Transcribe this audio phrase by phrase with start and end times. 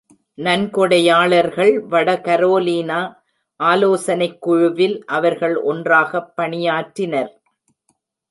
[0.37, 2.97] நன்கொடையாளர்கள் வட கரோலினா
[3.59, 7.31] ஆலோசனைக் குழுவில் அவர்கள் ஒன்றாக பணியாற்றினர்.